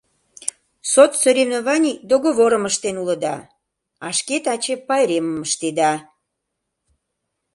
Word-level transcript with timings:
Соцсоревнований 0.91 1.95
договорым 2.11 2.63
ыштен 2.69 2.95
улыда, 3.01 3.35
а 4.05 4.07
шке 4.17 4.37
таче 4.45 4.75
пайремым 4.87 5.39
ыштеда... 5.47 5.91